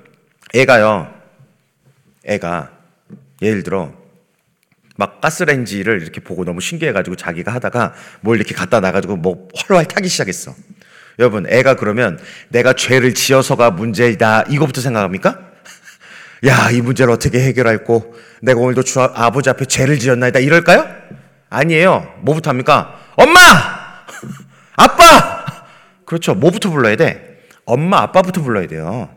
[0.54, 1.12] 애가요,
[2.24, 2.70] 애가,
[3.40, 3.96] 예를 들어,
[4.96, 10.08] 막 가스레인지를 이렇게 보고 너무 신기해가지고 자기가 하다가 뭘 이렇게 갖다 놔가지고 뭐 헐헐 타기
[10.08, 10.54] 시작했어.
[11.18, 14.44] 여러분, 애가 그러면 내가 죄를 지어서가 문제이다.
[14.48, 15.38] 이거부터 생각합니까?
[16.46, 20.38] 야, 이 문제를 어떻게 해결할고 내가 오늘도 주 아버지 앞에 죄를 지었나이다.
[20.38, 20.86] 이럴까요?
[21.50, 22.14] 아니에요.
[22.22, 22.94] 뭐부터 합니까?
[23.16, 23.38] 엄마!
[24.76, 25.44] 아빠!
[26.04, 26.34] 그렇죠.
[26.34, 27.40] 뭐부터 불러야 돼?
[27.64, 29.10] 엄마, 아빠부터 불러야 돼요.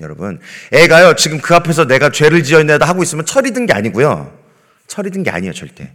[0.00, 0.40] 여러분,
[0.72, 4.36] 애가요, 지금 그 앞에서 내가 죄를 지었나이다 하고 있으면 철이 든 게 아니고요.
[4.88, 5.92] 철이 든 게 아니에요, 절대.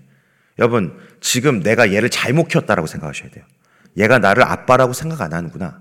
[0.57, 3.43] 여러분, 지금 내가 얘를 잘못 키웠다라고 생각하셔야 돼요.
[3.97, 5.79] 얘가 나를 아빠라고 생각 안 하는구나.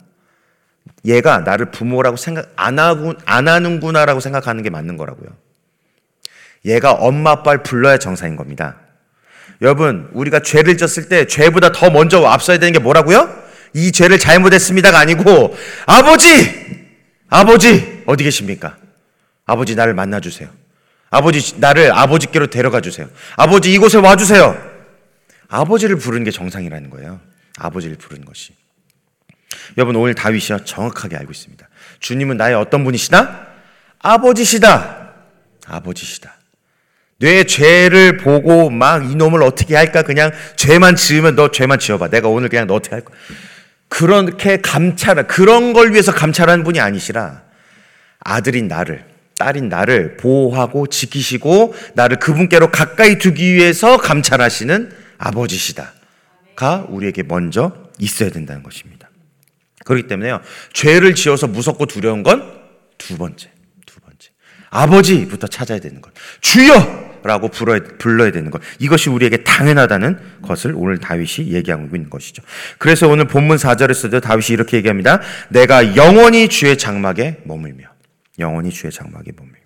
[1.04, 5.28] 얘가 나를 부모라고 생각 안 하고 안 하는구나라고 생각하는 게 맞는 거라고요.
[6.64, 8.76] 얘가 엄마 아빠를 불러야 정상인 겁니다.
[9.60, 13.28] 여러분, 우리가 죄를 졌을 때 죄보다 더 먼저 앞서야 되는 게 뭐라고요?
[13.74, 16.86] 이 죄를 잘못했습니다가 아니고 아버지,
[17.28, 18.76] 아버지 어디 계십니까?
[19.46, 20.48] 아버지 나를 만나 주세요.
[21.10, 23.08] 아버지 나를 아버지께로 데려가 주세요.
[23.36, 24.56] 아버지 이곳에 와 주세요.
[25.48, 27.20] 아버지를 부르는 게 정상이라는 거예요.
[27.58, 28.52] 아버지를 부르는 것이.
[29.76, 31.68] 여러분 오늘 다윗이요 정확하게 알고 있습니다.
[32.00, 33.46] 주님은 나의 어떤 분이시다?
[33.98, 35.12] 아버지시다.
[35.66, 36.34] 아버지시다.
[37.18, 42.08] 내 죄를 보고 막 이놈을 어떻게 할까 그냥 죄만 지으면 너 죄만 지어봐.
[42.08, 43.16] 내가 오늘 그냥 너 어떻게 할 거야.
[43.88, 47.42] 그렇게 감찰 그런 걸 위해서 감찰하는 분이 아니시라
[48.20, 49.04] 아들인 나를
[49.38, 55.92] 딸인 나를 보호하고 지키시고 나를 그분께로 가까이 두기 위해서 감찰하시는 아버지시다.
[56.58, 59.08] 가 우리에게 먼저 있어야 된다는 것입니다.
[59.84, 60.40] 그렇기 때문에요.
[60.72, 62.58] 죄를 지어서 무섭고 두려운 건
[62.98, 63.50] 두 번째,
[63.86, 64.30] 두 번째.
[64.68, 66.12] 아버지부터 찾아야 되는 것.
[66.40, 67.08] 주여!
[67.24, 68.60] 라고 불러야, 불러야 되는 것.
[68.78, 72.42] 이것이 우리에게 당연하다는 것을 오늘 다윗이 얘기하고 있는 것이죠.
[72.78, 75.20] 그래서 오늘 본문 4절에서도 다윗이 이렇게 얘기합니다.
[75.48, 77.86] 내가 영원히 주의 장막에 머물며,
[78.38, 79.57] 영원히 주의 장막에 머물며.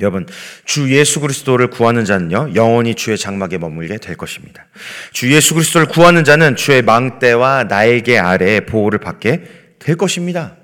[0.00, 0.26] 여러분,
[0.64, 4.66] 주 예수 그리스도를 구하는 자는요, 영원히 주의 장막에 머물게 될 것입니다.
[5.12, 9.42] 주 예수 그리스도를 구하는 자는 주의 망대와 날개 아래에 보호를 받게
[9.78, 10.56] 될 것입니다.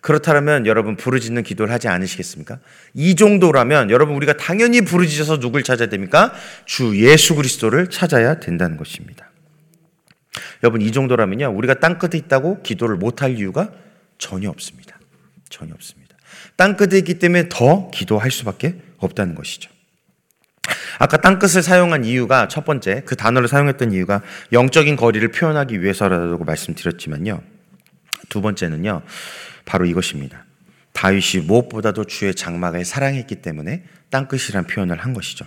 [0.00, 2.60] 그렇다면 여러분 부르짖는 기도를 하지 않으시겠습니까?
[2.94, 6.32] 이 정도라면 여러분 우리가 당연히 부르짖어서 누굴 찾아야 됩니까?
[6.64, 9.30] 주 예수 그리스도를 찾아야 된다는 것입니다.
[10.62, 13.72] 여러분 이 정도라면요 우리가 땅 끝에 있다고 기도를 못할 이유가
[14.18, 14.98] 전혀 없습니다.
[15.48, 16.07] 전혀 없습니다.
[16.58, 19.70] 땅끝에 있기 때문에 더 기도할 수밖에 없다는 것이죠.
[20.98, 27.40] 아까 땅끝을 사용한 이유가 첫 번째, 그 단어를 사용했던 이유가 영적인 거리를 표현하기 위해서라고 말씀드렸지만요.
[28.28, 29.02] 두 번째는요,
[29.64, 30.44] 바로 이것입니다.
[30.94, 35.46] 다윗이 무엇보다도 주의 장막을 사랑했기 때문에 땅끝이란 표현을 한 것이죠.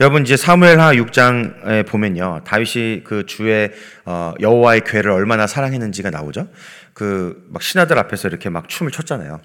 [0.00, 3.70] 여러분 이제 사무엘하 6장에 보면요, 다윗이 그 주의
[4.04, 6.48] 어, 여호와의 괴를 얼마나 사랑했는지가 나오죠.
[6.94, 9.40] 그 막 신하들 앞에서 이렇게 막 춤을 췄잖아요.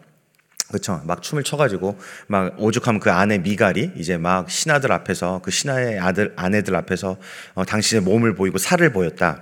[0.67, 1.01] 그렇죠.
[1.05, 6.33] 막 춤을 춰가지고 막 오죽하면 그 아내 미갈이 이제 막 신하들 앞에서 그 신하의 아들
[6.35, 7.17] 아내들 앞에서
[7.53, 9.41] 어, 당신의 몸을 보이고 살을 보였다.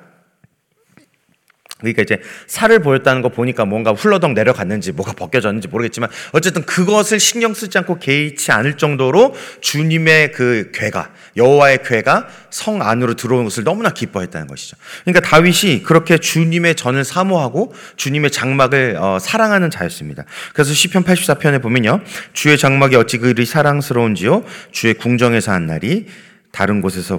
[1.81, 7.53] 그러니까 이제 살을 보였다는 거 보니까 뭔가 훌러덩 내려갔는지 뭐가 벗겨졌는지 모르겠지만 어쨌든 그것을 신경
[7.53, 13.89] 쓰지 않고 개의치 않을 정도로 주님의 그 괴가 여호와의 괴가 성 안으로 들어오는 것을 너무나
[13.89, 14.77] 기뻐했다는 것이죠.
[15.03, 20.25] 그러니까 다윗이 그렇게 주님의 전을 사모하고 주님의 장막을 어, 사랑하는 자였습니다.
[20.53, 22.01] 그래서 시편 84편에 보면요.
[22.33, 26.07] 주의 장막이 어찌 그리 사랑스러운지요 주의 궁정에서 한 날이
[26.51, 27.17] 다른 곳에서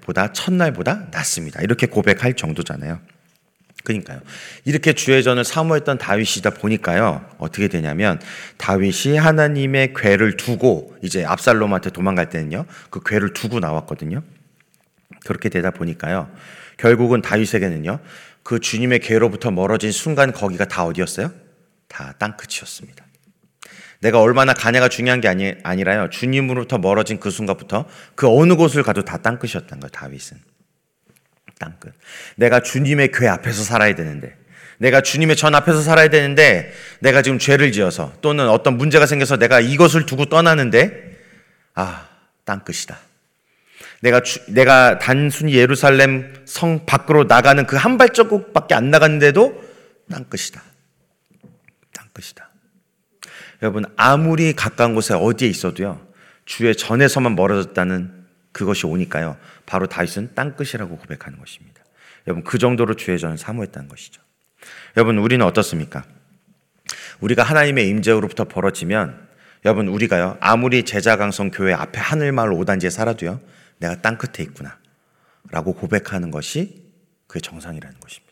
[0.00, 1.60] 보다 첫날보다 낫습니다.
[1.62, 3.00] 이렇게 고백할 정도잖아요.
[3.88, 4.20] 그러니까요.
[4.66, 7.24] 이렇게 주의 전을 사모했던 다윗이다 보니까요.
[7.38, 8.20] 어떻게 되냐면
[8.58, 12.66] 다윗이 하나님의 괴를 두고 이제 압살롬한테 도망갈 때는요.
[12.90, 14.22] 그 괴를 두고 나왔거든요.
[15.24, 16.30] 그렇게 되다 보니까요.
[16.76, 17.98] 결국은 다윗에게는요.
[18.42, 21.32] 그 주님의 괴로부터 멀어진 순간 거기가 다 어디였어요?
[21.88, 23.06] 다 땅끝이었습니다.
[24.00, 26.10] 내가 얼마나 가냐가 중요한 게 아니, 아니라요.
[26.10, 29.90] 주님으로부터 멀어진 그 순간부터 그 어느 곳을 가도 다 땅끝이었던 거예요.
[29.90, 30.47] 다윗은.
[31.58, 31.92] 땅끝.
[32.36, 34.36] 내가 주님의 궤 앞에서 살아야 되는데,
[34.78, 39.60] 내가 주님의 전 앞에서 살아야 되는데, 내가 지금 죄를 지어서 또는 어떤 문제가 생겨서 내가
[39.60, 41.16] 이것을 두고 떠나는데,
[41.74, 42.08] 아,
[42.44, 42.98] 땅끝이다.
[44.00, 49.60] 내가 주, 내가 단순히 예루살렘 성 밖으로 나가는 그 한 발자국밖에 안 나갔는데도
[50.10, 50.62] 땅끝이다.
[51.92, 52.48] 땅끝이다.
[53.62, 56.00] 여러분 아무리 가까운 곳에 어디에 있어도요
[56.44, 58.17] 주의 전에서만 멀어졌다는
[58.52, 61.82] 그것이 오니까요 바로 다윗은 땅끝이라고 고백하는 것입니다.
[62.26, 64.22] 여러분 그 정도로 주의 전을 사모했다는 것이죠.
[64.96, 66.04] 여러분 우리는 어떻습니까?
[67.20, 69.28] 우리가 하나님의 임재로부터 벌어지면
[69.64, 73.40] 여러분 우리가요 아무리 제자강성 교회 앞에 하늘마을 5단지에 살아도요
[73.78, 74.78] 내가 땅 끝에 있구나
[75.50, 76.84] 라고 고백하는 것이
[77.26, 78.28] 그의 정상이라는 것입니다.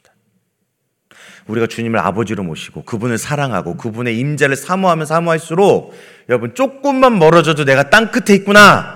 [1.47, 5.95] 우리가 주님을 아버지로 모시고 그분을 사랑하고 그분의 임재를 사모하면 사모할수록
[6.29, 8.96] 여러분 조금만 멀어져도 내가 땅 끝에 있구나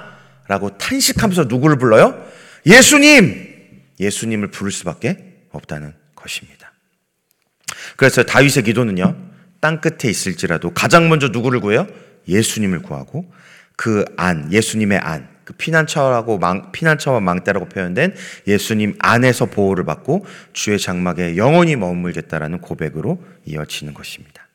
[0.50, 2.26] 라고 탄식하면서 누구를 불러요?
[2.66, 3.84] 예수님!
[4.00, 5.16] 예수님을 부를 수밖에
[5.52, 6.72] 없다는 것입니다.
[7.96, 9.16] 그래서 다윗의 기도는요,
[9.60, 11.86] 땅 끝에 있을지라도 가장 먼저 누구를 구해요?
[12.26, 13.32] 예수님을 구하고
[13.76, 18.16] 그 안, 예수님의 안, 그 피난처라고 망, 피난처와 망대라고 표현된
[18.48, 24.48] 예수님 안에서 보호를 받고 주의 장막에 영원히 머물겠다라는 고백으로 이어지는 것입니다.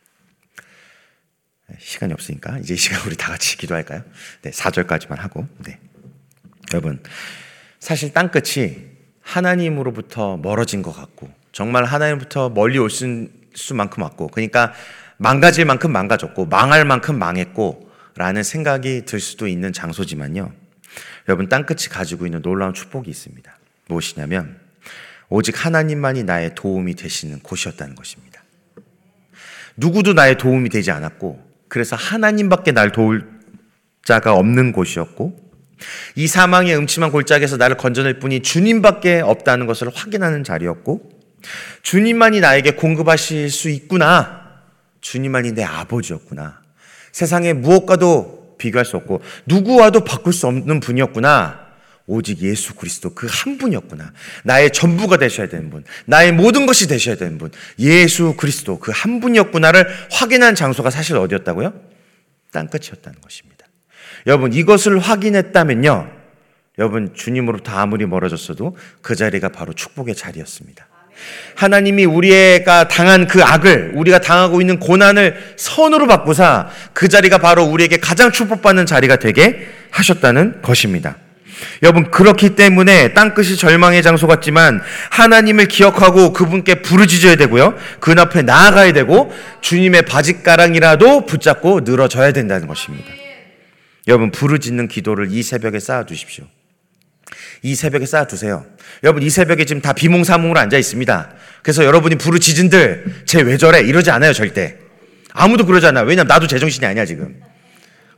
[1.80, 4.04] 시간이 없으니까 이제 이 시간 우리 다 같이 기도할까요?
[4.42, 5.48] 네, 4절까지만 하고.
[5.60, 5.80] 네.
[6.74, 7.02] 여러분,
[7.80, 8.78] 사실 땅끝이
[9.22, 14.74] 하나님으로부터 멀어진 것 같고, 정말 하나님부터 멀리 올 수만큼 왔고, 그러니까
[15.18, 20.52] 망가질 만큼 망가졌고, 망할 만큼 망했고, 라는 생각이 들 수도 있는 장소지만요.
[21.28, 23.58] 여러분, 땅끝이 가지고 있는 놀라운 축복이 있습니다.
[23.88, 24.60] 무엇이냐면,
[25.30, 28.44] 오직 하나님만이 나의 도움이 되시는 곳이었다는 것입니다.
[29.76, 33.28] 누구도 나의 도움이 되지 않았고, 그래서 하나님밖에 날 도울
[34.04, 35.45] 자가 없는 곳이었고,
[36.16, 41.12] 이 사망의 음침한 골짜기에서 나를 건져낼 뿐이 주님밖에 없다는 것을 확인하는 자리였고,
[41.84, 44.46] 주님만이 나에게 공급하실 수 있구나.
[45.02, 46.62] 주님만이 내 아버지였구나.
[47.12, 51.66] 세상에 무엇과도 비교할 수 없고 누구와도 바꿀 수 없는 분이었구나.
[52.08, 54.14] 오직 예수 그리스도 그 한 분이었구나.
[54.44, 55.84] 나의 전부가 되셔야 되는 분.
[56.06, 57.52] 나의 모든 것이 되셔야 되는 분.
[57.80, 61.74] 예수 그리스도 그 한 분이었구나를 확인한 장소가 사실 어디였다고요?
[62.52, 63.55] 땅끝이었다는 것입니다.
[64.28, 66.10] 여러분, 이것을 확인했다면요.
[66.80, 70.88] 여러분, 주님으로부터 아무리 멀어졌어도 그 자리가 바로 축복의 자리였습니다.
[71.56, 77.98] 하나님이 우리가 당한 그 악을 우리가 당하고 있는 고난을 선으로 바꾸사 그 자리가 바로 우리에게
[77.98, 81.16] 가장 축복받는 자리가 되게 하셨다는 것입니다.
[81.84, 87.76] 여러분 그렇기 때문에 땅끝이 절망의 장소 같지만 하나님을 기억하고 그분께 부르짖어야 되고요.
[88.02, 93.25] 그 앞에 나아가야 되고 주님의 바짓가랑이라도 붙잡고 늘어져야 된다는 것입니다.
[94.08, 96.46] 여러분 부르짖는 기도를 이 새벽에 쌓아 두십시오.
[97.64, 98.66] 이 새벽에 쌓아두세요.
[99.04, 101.34] 여러분, 이 새벽에 지금 다 비몽사몽으로 앉아 있습니다.
[101.64, 103.82] 그래서 여러분이 부르짖은들, 쟤왜 저래?
[103.82, 104.78] 이러지 않아요, 절대.
[105.34, 106.06] 아무도 그러지 않아요.
[106.06, 107.42] 왜냐면 나도 제정신이 아니야, 지금.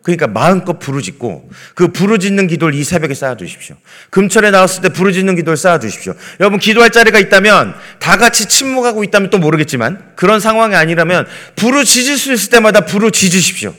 [0.03, 3.75] 그러니까 마음껏 부르짖고 그 부르짖는 기도를 이 새벽에 쌓아두십시오.
[4.09, 6.13] 금철에 나왔을 때 부르짖는 기도를 쌓아두십시오.
[6.39, 12.31] 여러분 기도할 자리가 있다면 다 같이 침묵하고 있다면 또 모르겠지만 그런 상황이 아니라면 부르짖을 수
[12.31, 13.73] 있을 때마다 부르짖으십시오.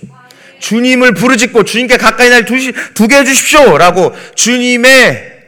[0.61, 3.79] 주님을 부르짖고 주님께 가까이 날 두게 해주십시오.
[3.79, 5.39] 라고 주님의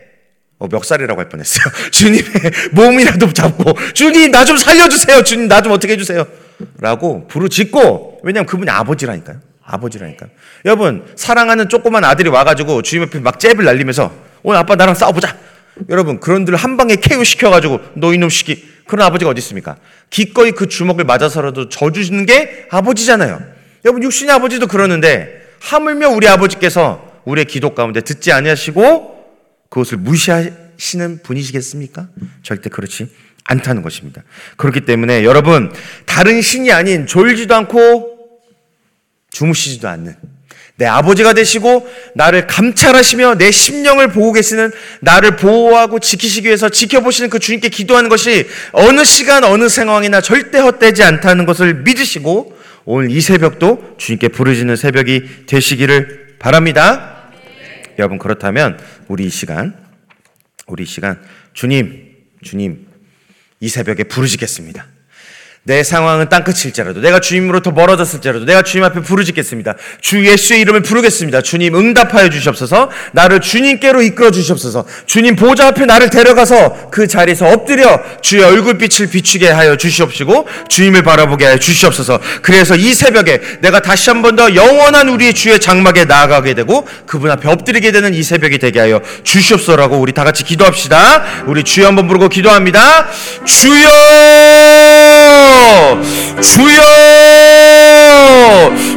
[0.59, 1.65] 어, 멱살이라고 할 뻔했어요.
[1.91, 2.23] 주님의
[2.73, 5.23] 몸이라도 잡고, 주님, 나 좀 살려주세요.
[5.25, 6.27] 주님, 나 좀 어떻게 해주세요.
[6.79, 9.41] 라고 부르짖고, 왜냐면 그분이 아버지라니까요.
[9.65, 10.29] 아버지라니까요.
[10.67, 15.35] 여러분, 사랑하는 조그만 아들이 와가지고 주님 앞에 막 잽을 날리면서, 오늘 아빠 나랑 싸워보자.
[15.89, 18.69] 여러분, 그런들 한 방에 KO 시켜가지고, 너 이놈 시키.
[18.87, 19.77] 그런 아버지가 어디 있습니까?
[20.11, 23.41] 기꺼이 그 주먹을 맞아서라도 져주시는 게 아버지잖아요.
[23.85, 29.21] 여러분, 육신의 아버지도 그러는데, 하물며 우리 아버지께서 우리의 기도 가운데 듣지 아니하시고
[29.69, 32.09] 그것을 무시하시는 분이시겠습니까?
[32.43, 33.09] 절대 그렇지
[33.45, 34.23] 않다는 것입니다.
[34.57, 35.73] 그렇기 때문에 여러분
[36.07, 38.19] 다른 신이 아닌 졸지도 않고
[39.31, 40.17] 주무시지도 않는
[40.77, 47.39] 내 아버지가 되시고 나를 감찰하시며 내 심령을 보고 계시는 나를 보호하고 지키시기 위해서 지켜보시는 그
[47.39, 52.60] 주님께 기도하는 것이 어느 시간 어느 상황이나 절대 헛되지 않다는 것을 믿으시고
[52.93, 57.31] 오늘 이 새벽도 주님께 부르짖는 새벽이 되시기를 바랍니다.
[58.01, 59.77] 여러분 그렇다면 우리 이 시간
[60.67, 61.23] 우리 이 시간
[61.53, 62.89] 주님 주님
[63.61, 64.89] 이 새벽에 부르짖겠습니다.
[65.71, 69.75] 내 상황은 땅끝일지라도 내가 주님으로부터 멀어졌을지라도 내가 주님 앞에 부르짖겠습니다.
[70.01, 71.43] 주 예수의 이름을 부르겠습니다.
[71.43, 72.91] 주님 응답하여 주시옵소서.
[73.13, 74.85] 나를 주님께로 이끌어 주시옵소서.
[75.07, 81.45] 주님 보좌 앞에 나를 데려가서 그 자리에서 엎드려 주의 얼굴빛을 비추게 하여 주시옵시고 주님을 바라보게
[81.45, 82.19] 하여 주시옵소서.
[82.43, 87.31] 그래서 이 새벽에 내가 다시 한 번 더 영원한 우리의 주의 장막에 나아가게 되고 그분
[87.31, 91.45] 앞에 엎드리게 되는 이 새벽이 되게 하여 주시옵소라고 우리 다 같이 기도합시다.
[91.47, 93.07] 우리 주여 한번 부르고 기도합니다.
[93.45, 95.60] 주여!
[96.41, 96.81] 주여!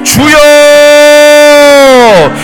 [0.03, 1.02] 주여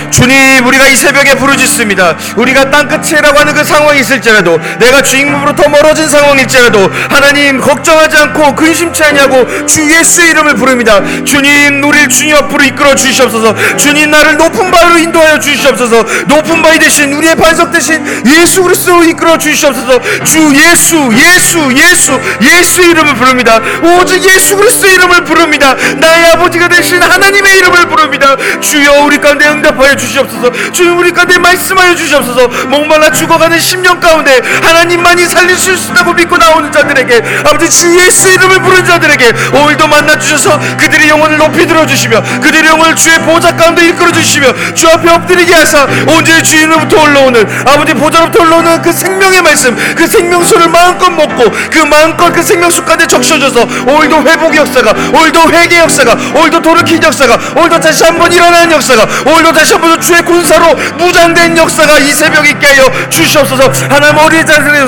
[0.10, 2.16] 주님 우리가 이 새벽에 부르짖습니다.
[2.38, 9.66] 우리가 땅끝이라고 하는 그 상황이 있을지라도 내가 주님으로부터 멀어진 상황일지라도 하나님 걱정하지 않고 근심치 아니하고
[9.66, 11.02] 주 예수의 이름을 부릅니다.
[11.24, 13.56] 주님 우리를 주님 앞으로 이끌어 주시옵소서.
[13.78, 16.04] 주님 나를 높은 바로 인도하여 주시옵소서.
[16.28, 20.00] 높은 바위 대신 우리의 반석 대신 예수 그리스도로 이끌어 주시옵소서.
[20.24, 23.60] 주 예수 예수 예수 예수 이름을 부릅니다.
[23.82, 25.76] 오직 예수 그리스도 이름을 부릅니다.
[25.98, 28.36] 나의 아버지가 되신 하나님의 이름을 부릅니다.
[28.60, 30.72] 주여 우리 가운데 응답하여 주시옵소서.
[30.72, 32.48] 주여 우리 가운데 말씀하여 주시옵소서.
[32.68, 38.62] 목말라 죽어가는 10년 가운데 하나님만이 살리실 수 있다고 믿고 나오는 자들에게 아버지 주 예수 이름을
[38.62, 43.88] 부른 자들에게 오늘도 만나 주셔서 그들의 영혼을 높이 들어 주시며 그들의 영혼을 주의 보좌 가운데
[43.88, 49.76] 이끌어 주시며 주 앞에 엎드리게 하사 온전히 주인으로부터 올라오는 아버지 보좌로부터 올라오는 그 생명의 말씀
[49.96, 55.80] 그 생명수를 마음껏 먹고 그 마음껏 그 생명수 가운데 적셔져서 오늘도 회복 역사가 오늘도 회개
[55.80, 61.58] 역사가 오늘도 돌이킨 역사가 오늘도 다시 한번 일어나는 역사가 오늘도 다시 한번 주의 군사로 무장된
[61.58, 63.72] 역사가 이 새벽에 하여 주시옵소서.
[63.90, 64.84] 하나님 어린 자들의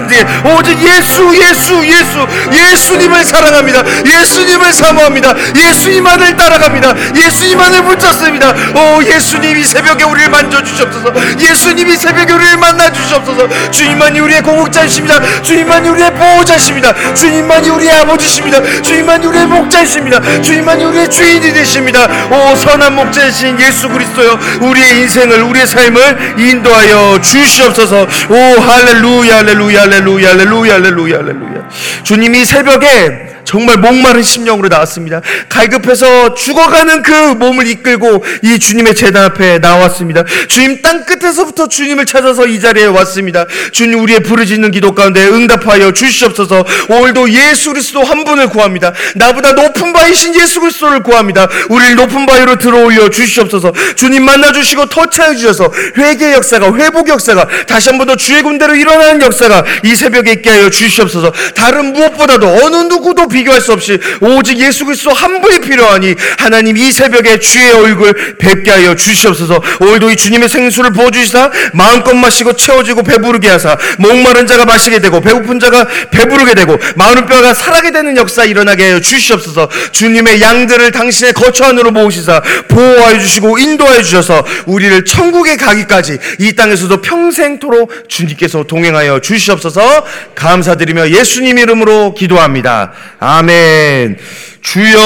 [0.45, 3.83] 오직 예수 예수 예수 예수님을 사랑합니다.
[4.05, 5.33] 예수님을 사모합니다.
[5.55, 6.93] 예수님만을 따라갑니다.
[7.15, 8.53] 예수님만을 붙잡습니다.
[8.75, 11.13] 오 예수님이 새벽에 우리를 만져주시옵소서.
[11.39, 13.71] 예수님이 새벽에 우리를 만나주시옵소서.
[13.71, 15.41] 주님만이 우리의 공급자이십니다.
[15.41, 17.13] 주님만이 우리의 보호자이십니다.
[17.13, 18.61] 주님만이 우리의 아버지십니다.
[18.81, 20.41] 주님만이 우리의 목자이십니다.
[20.41, 22.07] 주님만이 우리의 주인이 되십니다.
[22.29, 28.07] 오 선한 목자이신 예수 그리스도여 우리의 인생을 우리의 삶을 인도하여 주시옵소서.
[28.29, 31.69] 오 할렐루야 할렐루야 할렐루야 할렐루야 할렐루야.
[32.03, 35.21] 주님이 새벽에 정말 목마른 심령으로 나왔습니다.
[35.49, 40.23] 갈급해서 죽어가는 그 몸을 이끌고 이 주님의 재단 앞에 나왔습니다.
[40.47, 43.45] 주님 땅 끝에서부터 주님을 찾아서 이 자리에 왔습니다.
[43.71, 46.65] 주님 우리의 부르짖는 기도 가운데 응답하여 주시옵소서.
[46.89, 48.93] 오늘도 예수 그리스도 한 분을 구합니다.
[49.15, 51.47] 나보다 높은 바이신 예수 그리스도를 구합니다.
[51.69, 53.71] 우리를 높은 바위로 들어올려 주시옵소서.
[53.95, 58.73] 주님 만나 주시고 터치하여 주셔서 회개 역사가 회복 역사가 다시 한 번 더 주의 군대로
[58.73, 61.31] 일어나는 역사가 이 새벽에 있게 하여 주시옵소서.
[61.53, 66.91] 다른 무엇보다도 어느 누구도 비교할 수 없이 오직 예수 그리스도 한 분이 필요하니 하나님 이
[66.91, 69.61] 새벽에 주의 얼굴 뵙게 하여 주시옵소서.
[69.79, 75.21] 오늘도 이 주님의 생수를 부어 주시사 마음껏 마시고 채워지고 배부르게 하사 목마른 자가 마시게 되고
[75.21, 79.69] 배고픈 자가 배부르게 되고 마른 뼈가 살아게 되는 역사 일어나게 하여 주시옵소서.
[79.91, 87.01] 주님의 양들을 당신의 거처 안으로 모으시사 보호하여 주시고 인도하여 주셔서 우리를 천국에 가기까지 이 땅에서도
[87.01, 90.05] 평생토록 주님께서 동행하여 주시옵소서.
[90.35, 92.91] 감사드리며 예수님 이름으로 기도합니다.
[93.23, 94.17] 아멘.
[94.63, 94.97] 주여,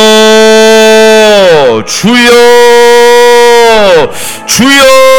[1.86, 2.24] 주여,
[4.48, 5.15] 주여.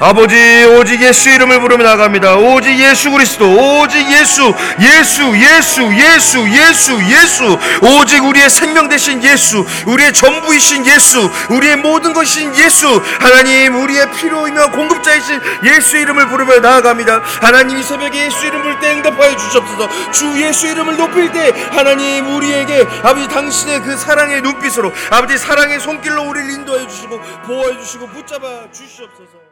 [0.00, 2.36] 아버지 오직 예수 이름을 부르며 나갑니다.
[2.36, 7.58] 오직 예수 그리스도, 오직 예수, 예수, 예수, 예수, 예수, 예수.
[7.80, 13.02] 오직 우리의 생명 되신 예수, 우리의 전부이신 예수, 우리의 모든 것이신 예수.
[13.20, 17.22] 하나님 우리의 필요이며 공급자이신 예수 이름을 부르며 나아갑니다.
[17.40, 20.10] 하나님 이 새벽에 예수 이름 부를 때 응답하여 주시옵소서.
[20.10, 26.28] 주 예수 이름을 높일 때 하나님 우리에게 아버지 당신의 그 사랑의 눈빛으로 아버지 사랑의 손길로
[26.28, 28.40] 우리를 인도해 주시고 보호해 주시고 붙잡아
[28.72, 29.43] 주시옵소서.